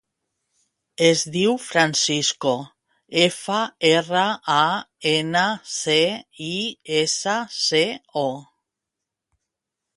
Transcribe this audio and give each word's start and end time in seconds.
Es 1.07 1.19
diu 1.35 1.51
Francisco: 1.65 2.53
efa, 3.27 3.59
erra, 3.91 4.25
a, 4.55 4.65
ena, 5.13 5.45
ce, 5.77 6.01
i, 6.49 6.51
essa, 7.05 7.39
ce, 7.63 7.87
o. 8.27 8.29